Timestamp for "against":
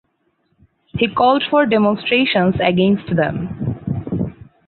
2.59-3.15